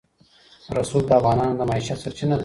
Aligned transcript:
رسوب 0.77 1.03
د 1.07 1.11
افغانانو 1.19 1.57
د 1.59 1.61
معیشت 1.69 1.97
سرچینه 2.03 2.35
ده. 2.37 2.39